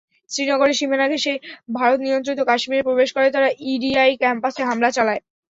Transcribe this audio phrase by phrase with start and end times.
[0.31, 1.33] শ্রীনগরের সীমানা ঘেঁষে
[1.73, 5.21] ভারতনিয়ন্ত্রিত কাশ্মীরে প্রবেশ করে তারা ইডিআই ক্যাম্পাসে হামলা চালায়।